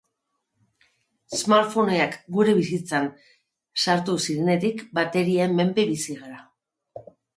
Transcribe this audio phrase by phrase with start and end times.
[1.39, 3.05] Smartphoneak gure bizitzan
[3.83, 6.41] sartu zirenetik, baterien menpe bizi gara.